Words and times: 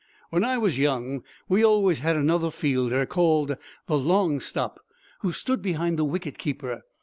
When 0.31 0.43
I 0.43 0.57
was 0.57 0.79
young 0.79 1.21
we 1.47 1.63
always 1.63 1.99
had 1.99 2.15
another 2.15 2.49
fielder, 2.49 3.05
called 3.05 3.55
the 3.85 3.97
long 3.99 4.39
stop, 4.39 4.79
who 5.19 5.31
stood 5.31 5.61
behind 5.61 5.99
the 5.99 6.03
wicket 6.05 6.39
keeper. 6.39 6.81